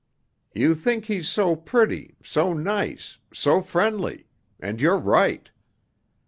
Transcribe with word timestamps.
You 0.51 0.73
think 0.73 1.05
he's 1.05 1.29
so 1.29 1.55
pretty, 1.55 2.15
so 2.23 2.53
nice, 2.53 3.19
so 3.31 3.61
friendly, 3.61 4.25
and 4.59 4.81
you're 4.81 4.97
right. 4.97 5.51